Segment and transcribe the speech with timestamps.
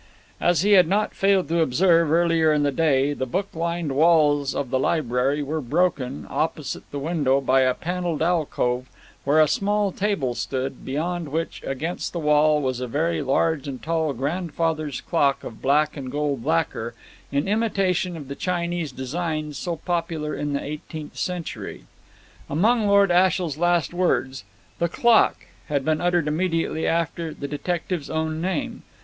[0.39, 4.55] As he had not failed to observe, earlier in the day, the book lined walls
[4.55, 8.89] of the library were broken, opposite the window, by a panelled alcove
[9.25, 13.83] where a small table stood, beyond which, against the wall, was a very large and
[13.83, 16.95] tall grandfather's clock of black and gold lacquer,
[17.31, 21.83] in imitation of the Chinese designs so popular in the eighteenth century.
[22.49, 24.45] Among Lord Ashiel's last words,
[24.79, 28.81] "The clock" had been uttered immediately after the detective's own name.